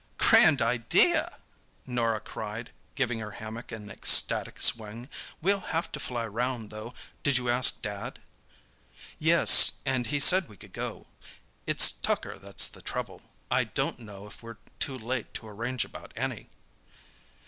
[0.17, 1.37] "Grand idea!"
[1.85, 5.07] Norah cried, giving her hammock an ecstatic swing.
[5.43, 6.95] "We'll have to fly round, though.
[7.21, 8.17] Did you ask Dad?"
[9.19, 11.05] "Yes, and he said we could go.
[11.67, 13.21] It's tucker that's the trouble.
[13.51, 16.49] I don't know if we're too late to arrange about any."